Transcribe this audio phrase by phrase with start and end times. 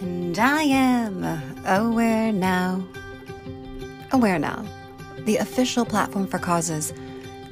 [0.00, 1.22] And I am
[1.66, 2.82] Aware Now.
[4.12, 4.64] Aware Now,
[5.26, 6.94] the official platform for causes.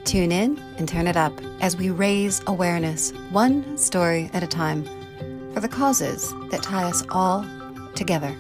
[0.05, 4.83] Tune in and turn it up as we raise awareness, one story at a time,
[5.53, 7.45] for the causes that tie us all
[7.95, 8.35] together.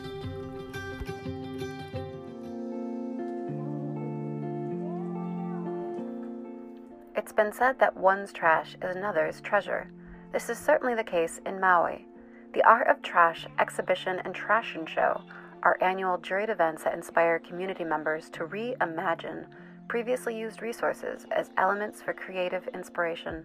[7.14, 9.90] It's been said that one's trash is another's treasure.
[10.32, 12.07] This is certainly the case in Maui.
[12.54, 15.22] The Art of Trash exhibition and Trashion Show
[15.62, 19.46] are annual juried events that inspire community members to reimagine
[19.86, 23.44] previously used resources as elements for creative inspiration.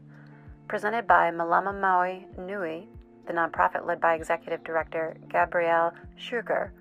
[0.70, 2.88] Presented by Malama Maui Nui,
[3.28, 6.72] the nonprofit led by Executive Director Gabrielle Schurger,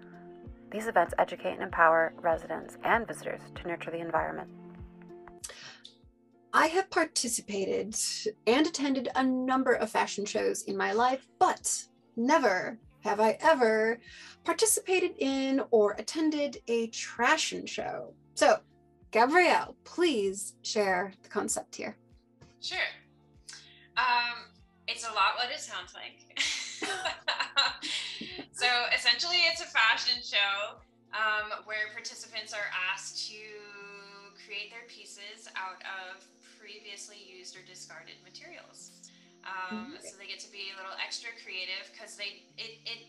[0.71, 4.49] these events educate and empower residents and visitors to nurture the environment.
[6.53, 7.97] I have participated
[8.47, 11.85] and attended a number of fashion shows in my life, but
[12.17, 14.01] never have I ever
[14.45, 18.15] participated in or attended a trashion show.
[18.35, 18.61] So,
[19.11, 21.97] Gabrielle, please share the concept here.
[22.61, 22.79] Sure.
[23.97, 24.47] Um,
[24.89, 26.39] it's a lot what it sounds like.
[28.53, 30.79] so essentially, it's a fashion show
[31.13, 33.37] um, where participants are asked to
[34.47, 36.25] create their pieces out of
[36.59, 39.02] previously used or discarded materials.
[39.43, 40.07] Um, mm-hmm.
[40.07, 43.01] So they get to be a little extra creative because they it, it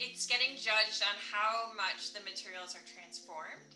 [0.00, 3.72] it's getting judged on how much the materials are transformed,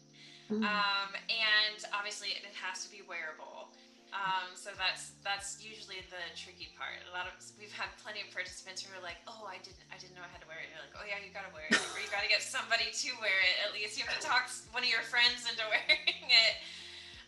[0.49, 0.65] mm-hmm.
[0.65, 3.71] um, and obviously it has to be wearable.
[4.17, 7.05] Um, so that's that's usually the tricky part.
[7.05, 10.01] A lot of we've had plenty of participants who are like, "Oh, I didn't I
[10.01, 11.77] didn't know how to wear it." And You're like, "Oh yeah, you gotta wear it.
[11.77, 13.55] or you gotta get somebody to wear it.
[13.69, 16.55] At least you have to talk one of your friends into wearing it."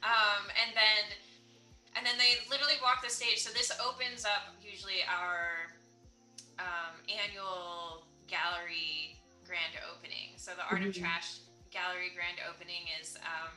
[0.01, 1.03] Um, and then
[1.97, 3.41] and then they literally walk the stage.
[3.41, 5.73] So this opens up usually our
[6.59, 10.37] um, annual gallery grand opening.
[10.37, 10.93] So the Art mm-hmm.
[10.93, 11.41] of Trash
[11.73, 13.55] gallery grand opening is um,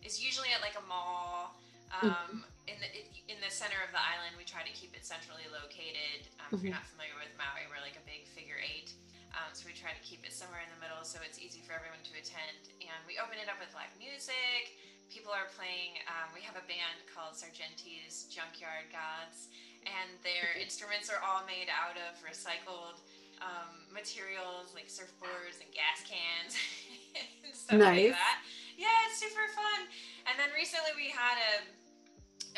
[0.00, 1.56] is usually at like a mall.
[1.90, 2.70] Um, mm-hmm.
[2.70, 2.90] in the
[3.26, 6.30] in the center of the island, we try to keep it centrally located.
[6.38, 6.54] Um, mm-hmm.
[6.54, 6.78] If you're mm-hmm.
[6.78, 8.94] not familiar with Maui, we're like a big figure eight.
[9.30, 11.70] Um, so we try to keep it somewhere in the middle so it's easy for
[11.70, 12.74] everyone to attend.
[12.82, 14.74] And we open it up with live music
[15.10, 15.98] people are playing.
[16.06, 19.50] Um, we have a band called Sargenti's Junkyard Gods,
[19.82, 23.02] and their instruments are all made out of recycled
[23.42, 26.54] um, materials like surfboards and gas cans
[27.44, 28.12] and stuff nice.
[28.12, 28.38] like that.
[28.78, 29.88] Yeah, it's super fun.
[30.30, 31.66] And then recently we had a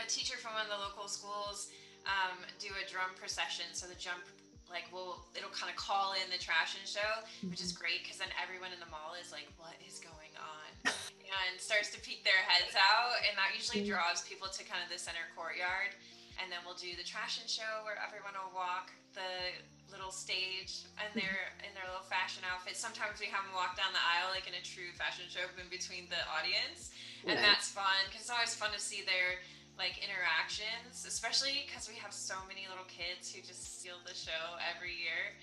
[0.01, 1.69] a teacher from one of the local schools
[2.09, 3.67] um, do a drum procession.
[3.73, 4.25] So the jump
[4.71, 7.83] like will it'll kind of call in the trashion show, which is mm-hmm.
[7.83, 10.93] great because then everyone in the mall is like, what is going on?
[11.33, 13.97] And starts to peek their heads out, and that usually mm-hmm.
[13.97, 15.97] draws people to kind of the center courtyard.
[16.37, 19.57] And then we'll do the trashion show where everyone will walk the
[19.93, 22.81] little stage in their in their little fashion outfits.
[22.81, 25.69] Sometimes we have them walk down the aisle like in a true fashion show in
[25.69, 26.93] between the audience,
[27.29, 29.41] and that's fun because it's always fun to see their
[29.77, 34.57] like interactions, especially because we have so many little kids who just steal the show
[34.61, 35.37] every year.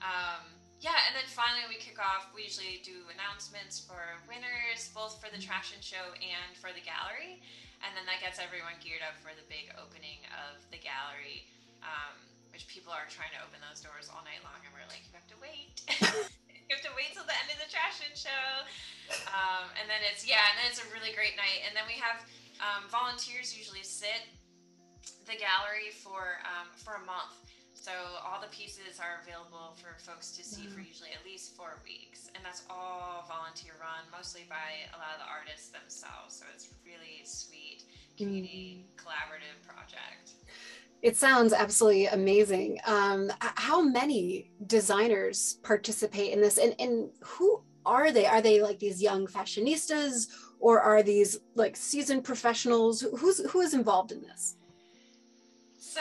[0.00, 0.44] Um,
[0.84, 2.28] yeah, and then finally we kick off.
[2.36, 7.40] We usually do announcements for winners, both for the trashion show and for the gallery,
[7.80, 11.48] and then that gets everyone geared up for the big opening of the gallery,
[11.80, 12.20] um,
[12.52, 15.16] which people are trying to open those doors all night long, and we're like, you
[15.16, 15.80] have to wait.
[16.68, 18.44] you have to wait till the end of the trashion show,
[19.32, 21.96] um, and then it's yeah, and then it's a really great night, and then we
[21.96, 22.20] have
[22.60, 24.28] um, volunteers usually sit
[25.24, 27.43] the gallery for um, for a month.
[27.84, 27.92] So
[28.24, 32.30] all the pieces are available for folks to see for usually at least four weeks,
[32.34, 36.34] and that's all volunteer run, mostly by a lot of the artists themselves.
[36.34, 37.84] So it's really sweet
[38.16, 39.04] community mm.
[39.04, 40.30] collaborative project.
[41.02, 42.80] It sounds absolutely amazing.
[42.86, 48.24] Um, how many designers participate in this, and, and who are they?
[48.24, 50.28] Are they like these young fashionistas,
[50.58, 53.02] or are these like seasoned professionals?
[53.02, 54.56] Who's who is involved in this?
[55.76, 56.00] So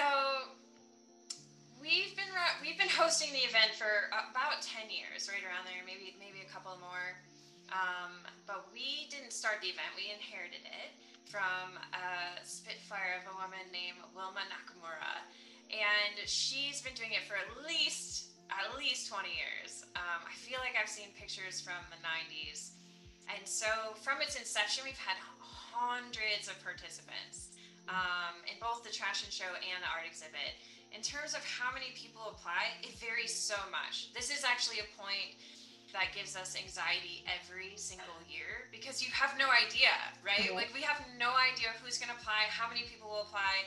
[2.84, 6.76] been hosting the event for about ten years, right around there, maybe maybe a couple
[6.84, 7.16] more.
[7.72, 10.92] Um, but we didn't start the event; we inherited it
[11.32, 15.24] from a Spitfire of a woman named Wilma Nakamura,
[15.72, 19.88] and she's been doing it for at least at least 20 years.
[19.96, 22.76] Um, I feel like I've seen pictures from the 90s
[23.32, 27.56] and so from its inception, we've had hundreds of participants
[27.88, 30.60] um, in both the trashion show and the art exhibit.
[30.94, 34.14] In terms of how many people apply, it varies so much.
[34.14, 35.36] This is actually a point
[35.92, 39.94] that gives us anxiety every single year because you have no idea,
[40.26, 40.54] right?
[40.54, 43.66] Like we have no idea who's going to apply, how many people will apply.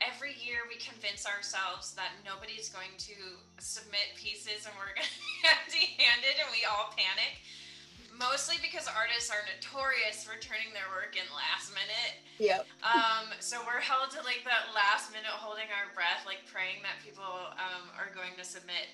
[0.00, 3.16] every year we convince ourselves that nobody's going to
[3.58, 7.40] submit pieces and we're going to be empty-handed and we all panic
[8.18, 12.20] mostly because artists are notorious for turning their work in last minute.
[12.40, 12.68] Yep.
[12.84, 17.00] Um, so we're held to like that last minute holding our breath, like praying that
[17.00, 18.92] people um, are going to submit.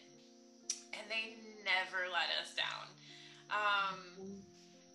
[0.94, 2.86] And they never let us down.
[3.52, 3.98] Um,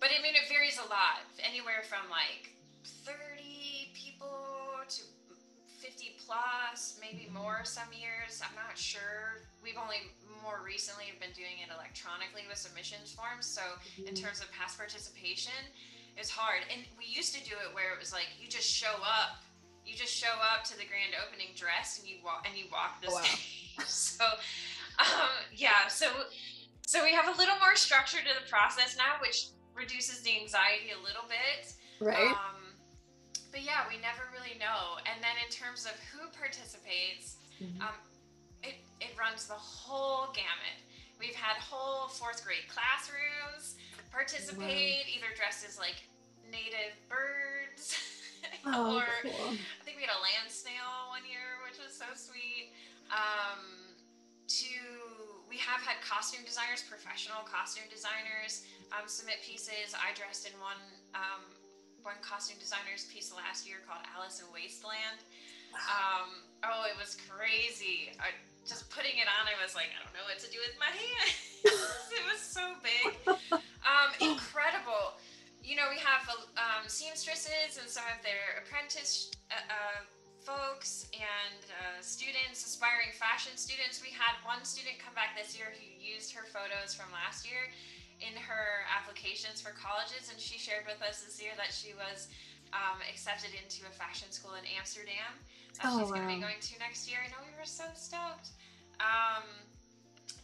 [0.00, 2.54] but I mean, it varies a lot, anywhere from like
[2.84, 3.37] 30 people to
[5.98, 8.38] 50 plus, maybe more some years.
[8.38, 9.42] I'm not sure.
[9.62, 10.14] We've only
[10.46, 13.46] more recently have been doing it electronically with submissions forms.
[13.46, 13.62] So
[14.06, 14.22] in Mhm.
[14.22, 15.58] terms of past participation,
[16.16, 16.62] it's hard.
[16.70, 19.42] And we used to do it where it was like you just show up,
[19.84, 23.00] you just show up to the grand opening dress and you walk and you walk
[23.02, 23.22] the Oh, wow.
[23.24, 23.64] stage.
[23.86, 24.24] so
[24.98, 26.06] um, yeah, so
[26.86, 30.90] so we have a little more structure to the process now, which reduces the anxiety
[30.92, 31.74] a little bit.
[32.00, 32.30] Right.
[32.30, 32.57] Um,
[33.50, 34.98] but yeah, we never really know.
[35.08, 37.80] And then in terms of who participates, Mhm.
[37.80, 37.94] um,
[38.62, 40.78] it, it runs the whole gamut.
[41.18, 43.76] We've had whole fourth grade classrooms
[44.12, 45.96] participate, either dressed as like
[46.50, 47.98] native birds
[48.66, 49.52] oh, or cool.
[49.52, 52.70] I think we had a land snail one year, which was so sweet.
[53.10, 53.94] Um,
[54.48, 54.68] to
[55.48, 59.96] we have had costume designers, professional costume designers, um, submit pieces.
[59.96, 60.76] I dressed in one
[61.16, 61.40] um,
[62.02, 65.22] one costume designer's piece last year called Alice in Wasteland.
[65.74, 68.14] Um, oh, it was crazy.
[68.18, 68.32] I,
[68.66, 70.92] just putting it on, I was like, I don't know what to do with my
[70.92, 72.12] hands.
[72.12, 73.16] it was so big.
[73.84, 75.16] Um, incredible.
[75.64, 80.00] You know, we have um, seamstresses and some of their apprentice uh, uh,
[80.44, 84.00] folks and uh, students, aspiring fashion students.
[84.00, 87.68] We had one student come back this year who used her photos from last year
[88.20, 92.28] in her applications for colleges, and she shared with us this year that she was
[92.74, 95.32] um, accepted into a fashion school in Amsterdam
[95.80, 97.22] that Oh, she's going to be going to next year.
[97.24, 98.50] I know we were so stoked.
[99.00, 99.46] Um,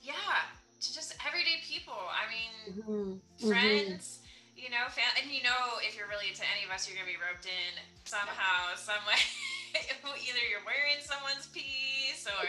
[0.02, 0.46] yeah,
[0.80, 1.96] to just everyday people.
[1.98, 3.20] I mean, Mhm.
[3.42, 3.48] Mhm.
[3.50, 4.20] friends,
[4.56, 7.10] you know, fam- and you know, if you're related to any of us, you're gonna
[7.10, 7.72] be roped in
[8.04, 9.18] somehow, some way.
[9.74, 12.46] Either you're wearing someone's piece or,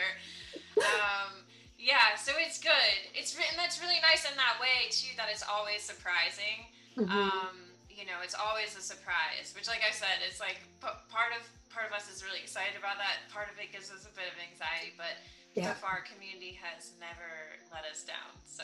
[0.85, 1.44] um,
[1.85, 2.17] yeah.
[2.17, 2.97] So it's good.
[3.13, 3.53] It's written.
[3.55, 5.13] That's really nice in that way too.
[5.17, 6.65] That it's always surprising.
[6.97, 7.09] Mhm.
[7.13, 7.55] Um,
[7.89, 9.53] you know, it's always a surprise.
[9.53, 12.73] Which, like I said, it's like p- part of part of us is really excited
[12.79, 13.29] about that.
[13.29, 15.13] Part of it gives us a bit of anxiety, but
[15.53, 15.73] Yeah.
[15.73, 17.29] so far, community has never
[17.71, 18.33] let us down.
[18.43, 18.63] So.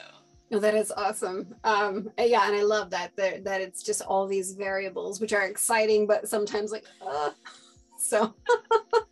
[0.50, 1.56] No, that is awesome.
[1.64, 5.44] Um, yeah, and I love that that that it's just all these variables, which are
[5.44, 7.32] exciting, but sometimes like, uh,
[7.98, 8.34] so,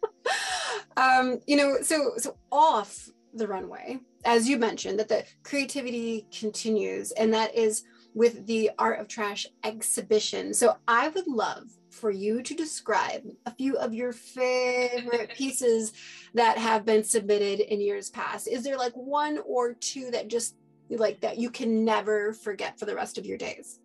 [0.97, 3.09] um, you know, so so off
[3.39, 7.83] the runway, as you mentioned, that the creativity continues, and that is
[8.13, 10.53] with the Art of Trash exhibition.
[10.53, 15.93] So I would love for you to describe a few of your favorite pieces
[16.33, 18.47] that have been submitted in years past.
[18.47, 20.55] Is there like one or two that just
[20.89, 23.79] like that you can never forget for the rest of your days?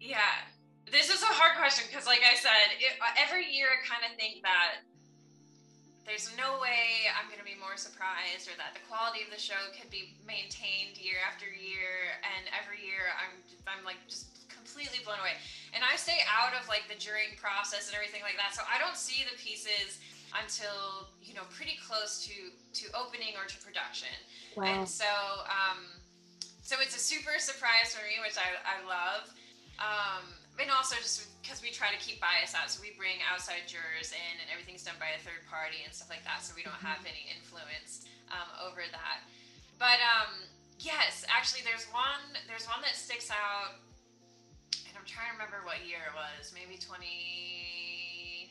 [0.00, 0.18] Yeah,
[0.90, 4.10] this is a hard question because, like I said, it, uh, every year I kind
[4.10, 4.87] of think that
[6.08, 9.36] there's no way I'm going to be more surprised or that the quality of the
[9.36, 12.16] show could be maintained year after year.
[12.24, 13.36] And every year I'm,
[13.68, 15.36] I'm like just completely blown away.
[15.76, 18.56] And I stay out of like the jurying process and everything like that.
[18.56, 20.00] So I don't see the pieces
[20.32, 24.12] until, you know, pretty close to, to opening or to production.
[24.56, 24.64] Wow.
[24.64, 25.08] And so,
[25.44, 25.84] um,
[26.64, 29.28] so it's a super surprise for me, which I, I love.
[29.76, 30.24] Um,
[30.58, 34.10] and also just because we try to keep bias out, so we bring outside jurors
[34.10, 36.82] in, and everything's done by a third party and stuff like that, so we don't
[36.82, 39.22] have any influence um, over that.
[39.78, 40.42] But um,
[40.82, 42.34] yes, actually, there's one.
[42.50, 43.78] There's one that sticks out,
[44.84, 46.50] and I'm trying to remember what year it was.
[46.52, 48.42] Maybe 2016,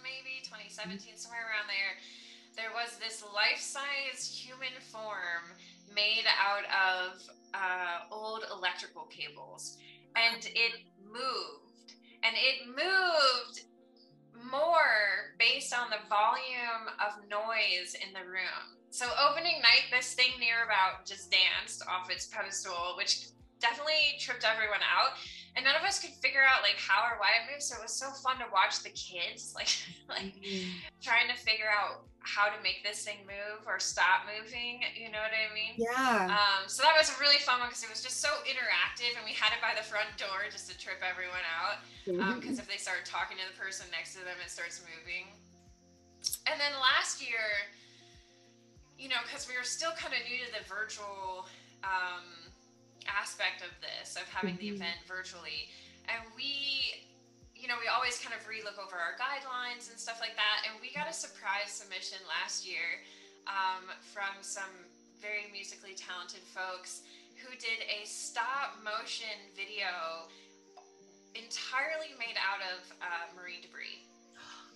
[0.00, 1.98] maybe 2017, somewhere around there
[2.58, 5.46] there was this life-size human form
[5.94, 7.22] made out of
[7.54, 9.78] uh, old electrical cables
[10.16, 10.72] and it
[11.04, 11.94] moved.
[12.22, 13.62] And it moved
[14.50, 18.78] more based on the volume of noise in the room.
[18.90, 23.28] So opening night this thing near about just danced off its pedestal which
[23.60, 25.18] definitely tripped everyone out.
[25.56, 27.62] And none of us could figure out like how or why it moved.
[27.62, 29.70] So it was so fun to watch the kids like
[30.08, 30.78] like mm-hmm.
[31.02, 34.84] trying to figure out how to make this thing move or stop moving.
[34.92, 35.80] You know what I mean?
[35.80, 36.28] Yeah.
[36.28, 39.24] Um, so that was a really fun one because it was just so interactive, and
[39.24, 41.80] we had it by the front door just to trip everyone out.
[42.04, 45.32] Because if they start talking to the person next to them, it starts moving.
[46.44, 47.64] And then last year,
[49.00, 51.48] you know, because we were still kind of new to the virtual
[51.80, 52.52] um,
[53.08, 54.84] aspect of this, of having the Mhm.
[54.84, 55.70] event virtually,
[56.12, 57.07] and we
[57.58, 60.64] you know, we always kind of relook over our guidelines and stuff like that.
[60.70, 63.02] And we got a surprise submission last year
[63.50, 64.70] um, from some
[65.18, 67.02] very musically talented folks
[67.42, 70.30] who did a stop motion video
[71.34, 74.06] entirely made out of uh, marine debris.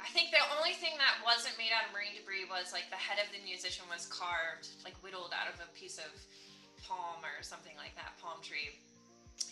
[0.03, 2.99] I think the only thing that wasn't made out of marine debris was like the
[2.99, 6.11] head of the musician was carved, like whittled out of a piece of
[6.83, 8.75] palm or something like that, palm tree.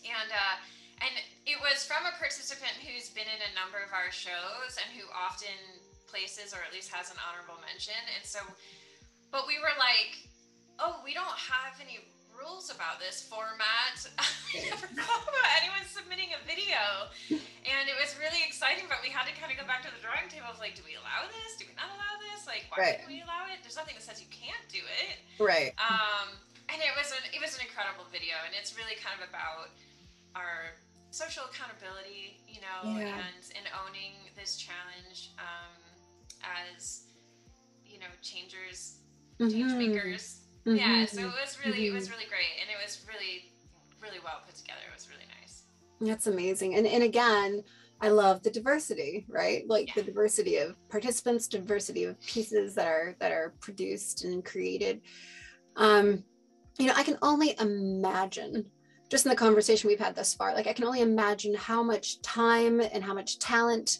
[0.02, 0.58] And uh,
[1.00, 1.12] and
[1.48, 5.08] it was from a participant who's been in a number of our shows and who
[5.16, 5.56] often
[6.04, 7.96] places or at least has an honorable mention.
[8.16, 8.44] And so,
[9.32, 10.20] but we were like,
[10.76, 12.04] oh, we don't have any
[12.36, 13.96] rules about this format.
[14.20, 17.08] I never thought about anyone submitting a video.
[17.64, 20.00] And it was really exciting, but we had to kind of go back to the
[20.04, 21.56] drawing table of like, do we allow this?
[21.56, 22.44] Do we not allow this?
[22.44, 22.98] Like, why right.
[23.08, 23.64] we allow it?
[23.64, 25.16] There's nothing that says you can't do it.
[25.40, 25.72] Right.
[25.80, 26.36] Um,
[26.68, 29.74] and it was an it was an incredible video, and it's really kind of about
[30.38, 30.78] our
[31.10, 33.06] social accountability, you know, yeah.
[33.06, 35.76] and and owning this challenge um,
[36.42, 37.04] as
[37.84, 38.98] you know changers,
[39.38, 39.50] mm-hmm.
[39.50, 40.40] change makers.
[40.66, 40.76] Mm-hmm.
[40.76, 41.94] Yeah, so it was really mm-hmm.
[41.94, 42.14] it was mm-hmm.
[42.14, 43.52] really great, and it was really
[44.00, 44.80] really well put together.
[44.90, 45.64] It was really nice.
[46.00, 47.62] That's amazing, and and again.
[48.02, 49.68] I love the diversity, right?
[49.68, 49.96] Like yeah.
[49.96, 55.02] the diversity of participants, diversity of pieces that are that are produced and created.
[55.76, 56.24] Um,
[56.78, 58.64] you know, I can only imagine
[59.10, 62.22] just in the conversation we've had thus far, like I can only imagine how much
[62.22, 63.98] time and how much talent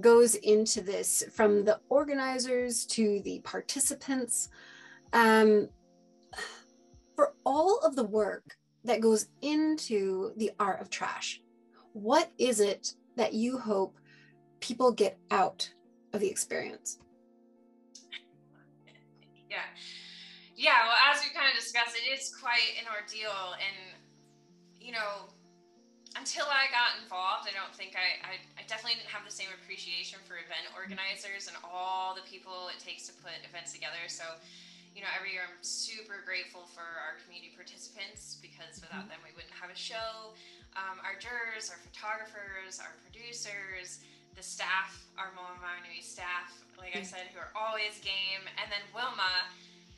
[0.00, 4.48] goes into this from the organizers to the participants.
[5.12, 5.68] Um,
[7.16, 11.40] for all of the work that goes into the art of trash,
[11.92, 13.98] what is it that you hope
[14.60, 15.68] people get out
[16.12, 16.98] of the experience?
[19.50, 19.62] Yeah.
[20.56, 23.54] Yeah, well, as we kind of discussed, it is quite an ordeal.
[23.54, 24.00] And
[24.84, 25.32] you know,
[26.20, 29.50] until I got involved, I don't think I, I, I, definitely didn't have the same
[29.50, 34.06] appreciation for event organizers and all the people it takes to put events together.
[34.06, 34.22] So,
[34.94, 39.34] you know, every year I'm super grateful for our community participants because without them we
[39.34, 40.36] wouldn't have a show.
[40.78, 44.06] Um, our jurors, our photographers, our producers,
[44.38, 48.66] the staff, our Malama Maui Nui staff, like I said, who are always game, and
[48.70, 49.50] then Wilma,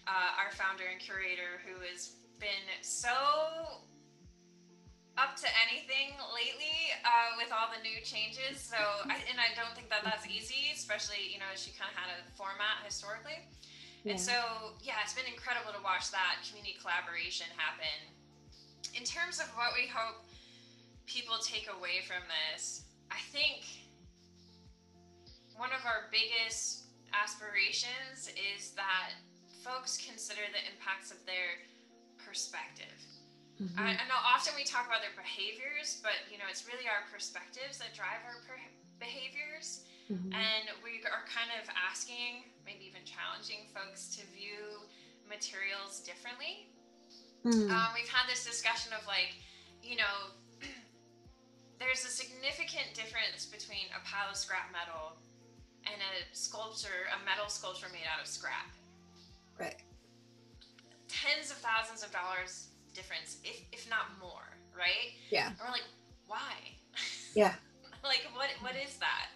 [0.09, 3.81] uh, our founder and curator, who has been so
[5.37, 8.57] up to anything lately uh, with all the new changes.
[8.57, 11.97] So, I, and I don't think that that's easy, especially you know she kind of
[12.01, 13.45] had a format historically.
[14.01, 14.17] Yeah.
[14.17, 14.33] And so,
[14.81, 18.01] yeah, it's been incredible to watch that community collaboration happen.
[18.97, 20.25] In terms of what we hope
[21.05, 23.67] people take away from this, I think
[25.59, 29.13] one of our biggest aspirations is that
[29.61, 31.61] folks consider the impacts of their
[32.23, 33.16] perspective
[33.57, 33.81] Mm-hmm.
[33.81, 37.09] I, I, know often we talk about their behaviors, but you know it's really our
[37.09, 38.61] perspectives that drive our per-
[39.01, 40.29] behaviors, mm-hmm.
[40.29, 44.85] and we are kind of asking, maybe even challenging folks to view
[45.25, 46.69] materials differently.
[47.49, 47.73] Mm-hmm.
[47.73, 49.33] Um, we've had this discussion of like,
[49.81, 50.37] you know,
[51.81, 55.17] there's a significant difference between a pile of scrap metal
[55.89, 58.69] and a sculpture, a metal sculpture made out of scrap.
[59.57, 59.81] Right.
[61.09, 65.13] Tens of thousands of dollars difference, if if not more, right?
[65.29, 65.53] Yeah.
[65.53, 65.89] And we're like,
[66.27, 66.57] why?
[67.37, 67.53] Yeah.
[68.01, 69.29] like what what is that?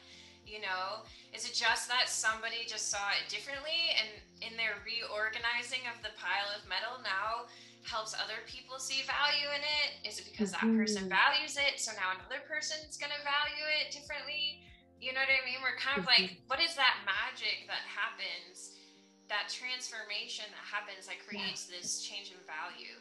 [0.48, 1.04] You know,
[1.36, 4.08] is it just that somebody just saw it differently and
[4.40, 7.46] in their reorganizing of the pile of metal now
[7.84, 10.00] helps other people see value in it?
[10.08, 10.72] Is it because mm-hmm.
[10.72, 11.20] that person mm-hmm.
[11.20, 14.64] values it, so now another person's gonna value it differently?
[14.96, 15.60] You know what I mean?
[15.60, 16.48] We're kind of like, mm-hmm.
[16.48, 18.80] what is that magic that happens?
[19.28, 21.78] That transformation that happens that creates yeah.
[21.78, 22.96] this change in value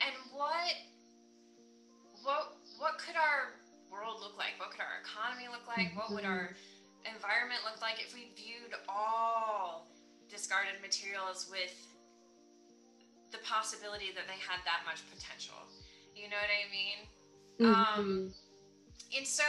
[0.00, 0.74] and what
[2.22, 3.58] what what could our
[3.90, 4.54] world look like?
[4.58, 5.96] What could our economy look like?
[5.96, 6.54] What would our
[7.02, 9.88] environment look like if we viewed all
[10.28, 11.74] discarded materials with
[13.32, 15.58] the possibility that they had that much potential?
[16.14, 16.98] You know what I mean?
[17.58, 18.00] Mm-hmm.
[18.00, 18.34] Um,
[19.16, 19.44] and so,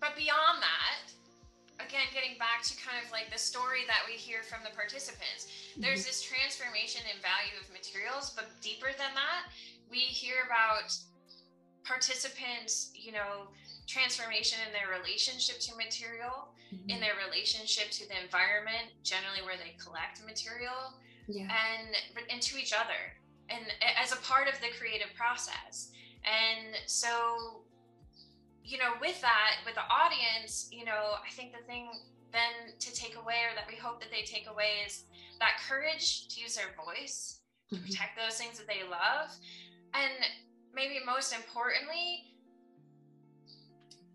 [0.00, 1.10] but beyond that,
[1.80, 5.48] again, getting back to kind of like the story that we hear from the participants,
[5.78, 6.12] there's mm-hmm.
[6.12, 9.48] this transformation in value of materials, but deeper than that,
[9.88, 10.92] we hear about
[11.84, 13.52] participants, you know,
[13.86, 16.90] transformation in their relationship to material, mm-hmm.
[16.90, 20.96] in their relationship to the environment, generally where they collect material,
[21.28, 21.48] yeah.
[21.50, 21.96] and
[22.30, 23.16] and to each other,
[23.50, 23.64] and
[24.00, 25.90] as a part of the creative process.
[26.22, 27.61] And so
[28.64, 31.88] you know, with that, with the audience, you know, I think the thing
[32.32, 35.04] then to take away or that we hope that they take away is
[35.38, 37.84] that courage to use their voice, to mm-hmm.
[37.84, 39.30] protect those things that they love.
[39.94, 40.12] And
[40.74, 42.32] maybe most importantly,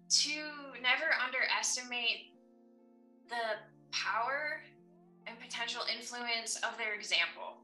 [0.10, 0.42] to
[0.82, 2.34] never underestimate
[3.30, 3.60] the
[3.92, 4.62] power
[5.28, 7.60] and potential influence of their example.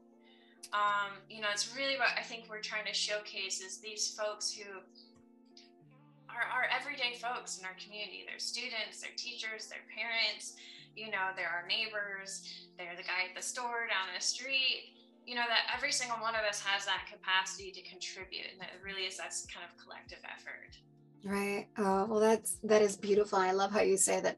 [0.72, 4.52] Um, you know, it's really what I think we're trying to showcase is these folks
[4.52, 4.64] who
[6.34, 8.26] are, are everyday folks in our community.
[8.26, 10.58] They're students, they're teachers, they're parents,
[10.94, 12.42] you know, they're our neighbors,
[12.76, 14.94] they're the guy at the store down the street.
[15.24, 18.44] You know, that every single one of us has that capacity to contribute.
[18.52, 20.76] And that really is that's kind of collective effort.
[21.24, 21.68] Right.
[21.78, 23.38] Oh, well, that's that is beautiful.
[23.38, 24.36] I love how you say that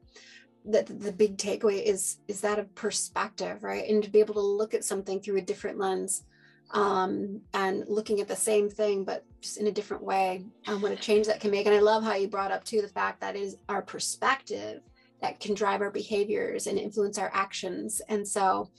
[0.67, 4.41] that the big takeaway is is that of perspective right and to be able to
[4.41, 6.23] look at something through a different lens
[6.71, 10.91] um, and looking at the same thing but just in a different way and what
[10.91, 11.65] a change that can make.
[11.65, 14.81] And i love how you brought up too the fact that is our perspective
[15.21, 18.01] that can drive our behaviors and influence our actions.
[18.09, 18.69] And so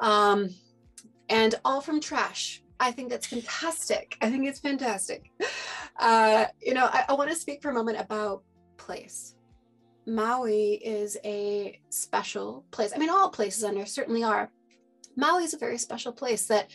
[0.00, 0.50] um
[1.28, 2.62] and all from trash.
[2.80, 4.16] I think that's fantastic.
[4.20, 5.30] I think it's fantastic.
[5.98, 8.42] Uh you know i, I want to speak for a moment about
[8.76, 9.34] place.
[10.08, 12.92] Maui is a special place.
[12.94, 14.50] I mean, all places on earth certainly are.
[15.16, 16.70] Maui is a very special place that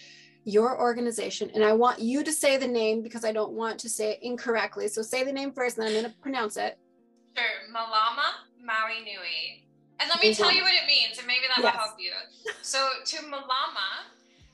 [0.45, 3.89] your organization, and I want you to say the name because I don't want to
[3.89, 4.87] say it incorrectly.
[4.87, 6.77] So say the name first, and then I'm going to pronounce it.
[7.35, 7.45] Sure.
[7.73, 9.65] Malama Maui Nui.
[9.99, 11.73] And let me tell you what it means, and maybe that yes.
[11.73, 12.11] will help you.
[12.61, 14.11] So to Malama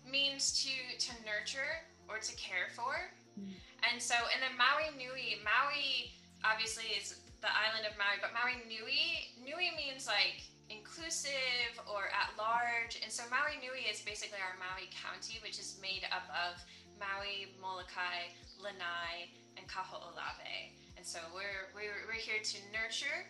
[0.10, 2.93] means to to nurture or to care for.
[3.39, 3.53] Mm.
[3.91, 6.12] And so, and then Maui Nui, Maui
[6.43, 12.33] obviously is the island of Maui, but Maui Nui, Nui means like inclusive or at
[12.38, 12.99] large.
[13.03, 16.61] And so Maui Nui is basically our Maui County, which is made up of
[16.99, 20.71] Maui, Molokai, Lanai, and Kaho'olawe.
[20.97, 23.25] And so we're, we're, we're here to nurture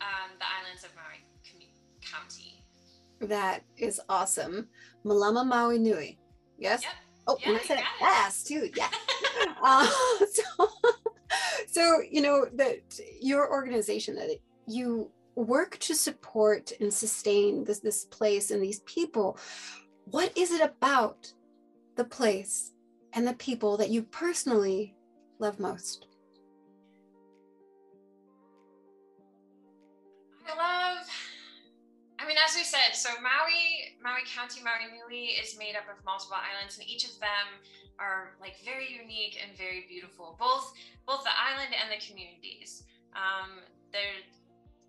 [0.00, 1.22] um, the islands of Maui
[2.00, 2.58] County.
[3.20, 4.68] That is awesome.
[5.04, 6.18] Malama Maui Nui.
[6.58, 6.82] Yes?
[6.82, 6.92] Yep.
[7.28, 8.68] Oh, yeah, and I said it fast too.
[8.76, 8.88] Yeah.
[9.62, 9.86] uh,
[10.32, 10.68] so
[11.66, 12.80] so you know that
[13.20, 14.30] your organization that
[14.66, 19.38] you work to support and sustain this this place and these people
[20.04, 21.32] what is it about
[21.96, 22.72] the place
[23.12, 24.94] and the people that you personally
[25.38, 26.06] love most
[30.46, 31.06] i love
[32.18, 36.04] i mean as we said so maui maui county maui nui is made up of
[36.04, 37.46] multiple islands and each of them
[37.98, 40.74] are like very unique and very beautiful, both
[41.06, 42.84] both the island and the communities.
[43.14, 44.24] Um, they're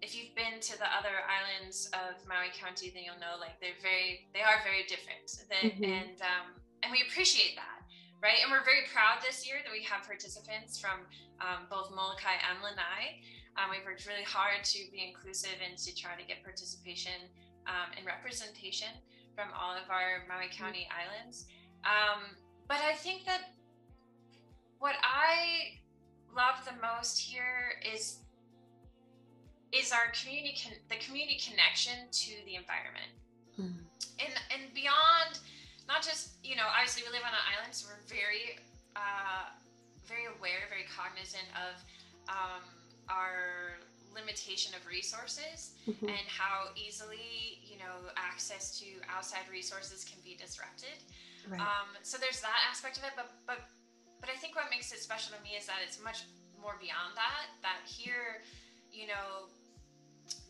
[0.03, 3.79] if you've been to the other islands of Maui County, then you'll know like they're
[3.79, 5.23] very they are very different.
[5.23, 5.79] Mm-hmm.
[5.79, 7.87] And um, and we appreciate that,
[8.19, 8.43] right?
[8.43, 11.07] And we're very proud this year that we have participants from
[11.39, 13.23] um, both Molokai and Lanai.
[13.55, 17.31] Um, we've worked really hard to be inclusive and to try to get participation
[17.63, 18.91] um, and representation
[19.39, 20.99] from all of our Maui County mm-hmm.
[20.99, 21.47] islands.
[21.87, 22.35] Um,
[22.67, 23.55] but I think that
[24.83, 25.79] what I
[26.35, 28.22] love the most here is
[29.73, 33.11] is our community con- the community connection to the environment
[33.57, 33.73] mm.
[34.21, 35.41] and and beyond
[35.89, 38.61] not just you know obviously we live on an island so we're very
[38.95, 39.49] uh,
[40.05, 41.75] very aware very cognizant of
[42.29, 42.63] um,
[43.09, 43.81] our
[44.13, 46.05] limitation of resources mm-hmm.
[46.05, 51.01] and how easily you know access to outside resources can be disrupted
[51.47, 51.59] Right.
[51.59, 53.59] Um, so there's that aspect of it, but but
[54.21, 56.23] but I think what makes it special to me is that it's much
[56.61, 57.51] more beyond that.
[57.61, 58.43] That here,
[58.91, 59.51] you know,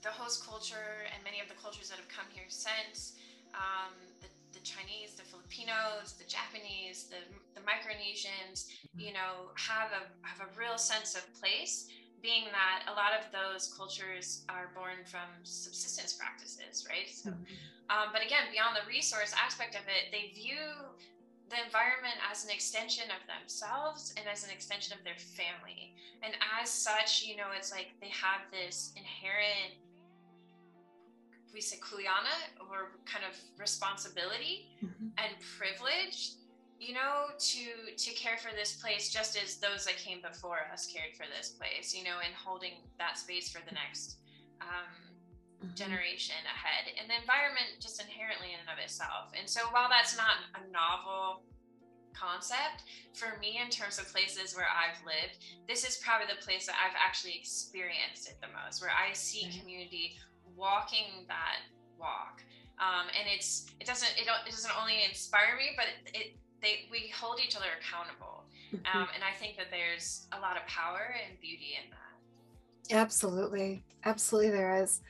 [0.03, 3.15] the host culture and many of the cultures that have come here since
[3.55, 7.23] um, the, the Chinese, the Filipinos, the Japanese, the,
[7.55, 8.99] the Micronesians, mm-hmm.
[8.99, 11.87] you know, have a have a real sense of place
[12.21, 17.11] being that a lot of those cultures are born from subsistence practices, right?
[17.11, 17.91] So, mm-hmm.
[17.91, 20.71] um, but again, beyond the resource aspect of it, they view
[21.51, 25.93] the environment as an extension of themselves and as an extension of their family.
[26.23, 29.75] And as such, you know, it's like they have this inherent,
[31.53, 32.33] we say kuleana,
[32.69, 35.07] or kind of responsibility mm-hmm.
[35.17, 36.33] and privilege
[36.83, 40.85] you know to to care for this place just as those that came before us
[40.85, 44.17] cared for this place you know and holding that space for the next
[44.59, 44.67] um,
[45.63, 45.73] mm-hmm.
[45.75, 50.17] generation ahead and the environment just inherently in and of itself and so while that's
[50.17, 51.47] not a novel
[52.11, 52.83] concept
[53.15, 56.75] for me in terms of places where i've lived this is probably the place that
[56.83, 60.19] i've actually experienced it the most where i see community
[60.55, 61.61] walking that
[61.99, 62.43] walk.
[62.79, 66.27] Um, and it's it doesn't it, it doesn't only inspire me but it, it
[66.61, 68.45] they we hold each other accountable.
[68.73, 68.97] Mm-hmm.
[68.97, 72.03] um, and i think that there's a lot of power and beauty in that.
[72.91, 73.83] Absolutely.
[74.03, 75.01] Absolutely there is.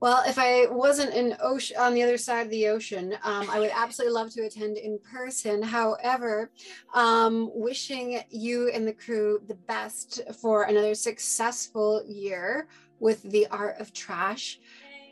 [0.00, 3.58] Well, if I wasn't in ocean on the other side of the ocean, um, I
[3.58, 5.62] would absolutely love to attend in person.
[5.62, 6.50] However,
[6.92, 12.68] um, wishing you and the crew the best for another successful year
[13.00, 14.58] with the art of trash,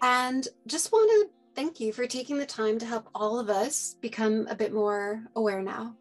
[0.02, 3.96] and just want to thank you for taking the time to help all of us
[4.00, 5.96] become a bit more aware now.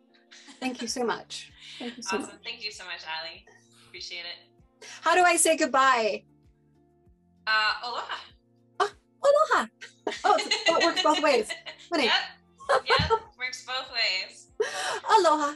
[0.59, 1.51] Thank you so much.
[1.79, 2.29] Thank you so awesome.
[2.29, 2.43] much.
[2.43, 3.45] Thank you so much, Ali.
[3.87, 4.85] Appreciate it.
[5.01, 6.23] How do I say goodbye?
[7.47, 8.17] Uh, aloha.
[8.79, 9.67] Aloha.
[10.23, 10.37] Oh,
[10.69, 11.49] oh, it works both ways.
[11.89, 12.09] Funny.
[12.69, 12.85] Yep.
[13.09, 13.19] Yep.
[13.37, 14.47] Works both ways.
[15.17, 15.55] Aloha.